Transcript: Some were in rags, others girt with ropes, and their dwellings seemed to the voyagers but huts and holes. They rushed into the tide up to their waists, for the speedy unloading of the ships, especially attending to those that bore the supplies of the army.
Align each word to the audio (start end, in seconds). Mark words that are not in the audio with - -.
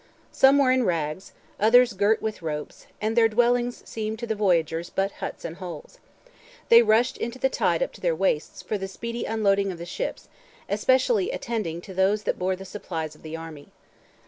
Some 0.31 0.57
were 0.57 0.71
in 0.71 0.83
rags, 0.83 1.31
others 1.59 1.93
girt 1.93 2.23
with 2.23 2.41
ropes, 2.41 2.87
and 2.99 3.15
their 3.15 3.27
dwellings 3.29 3.87
seemed 3.87 4.17
to 4.17 4.25
the 4.25 4.33
voyagers 4.33 4.89
but 4.89 5.11
huts 5.21 5.45
and 5.45 5.57
holes. 5.57 5.99
They 6.69 6.81
rushed 6.81 7.17
into 7.17 7.37
the 7.37 7.49
tide 7.49 7.83
up 7.83 7.93
to 7.93 8.01
their 8.01 8.15
waists, 8.15 8.63
for 8.63 8.79
the 8.79 8.87
speedy 8.87 9.25
unloading 9.25 9.71
of 9.71 9.77
the 9.77 9.85
ships, 9.85 10.27
especially 10.67 11.29
attending 11.29 11.81
to 11.81 11.93
those 11.93 12.23
that 12.23 12.39
bore 12.39 12.55
the 12.55 12.65
supplies 12.65 13.13
of 13.13 13.21
the 13.21 13.37
army. 13.37 13.69